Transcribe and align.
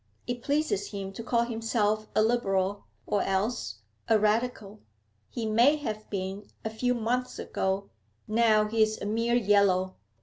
It 0.25 0.41
pleases 0.41 0.87
him 0.89 1.13
to 1.13 1.21
call 1.23 1.43
himself 1.43 2.07
a 2.15 2.23
Liberal, 2.23 2.85
or 3.05 3.21
else 3.21 3.81
a 4.07 4.17
Radical. 4.17 4.79
He 5.29 5.45
may 5.45 5.75
have 5.75 6.09
been 6.09 6.47
a 6.65 6.71
few 6.71 6.95
months 6.95 7.37
ago; 7.37 7.91
now 8.27 8.65
he's 8.67 8.99
a 8.99 9.05
mere 9.05 9.35
Yellow. 9.35 9.93